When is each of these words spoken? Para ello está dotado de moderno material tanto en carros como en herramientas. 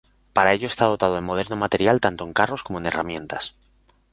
Para 0.33 0.53
ello 0.55 0.65
está 0.67 0.85
dotado 0.85 1.13
de 1.13 1.21
moderno 1.29 1.55
material 1.55 2.01
tanto 2.01 2.23
en 2.23 2.33
carros 2.33 2.63
como 2.63 2.79
en 2.79 2.87
herramientas. 2.87 3.53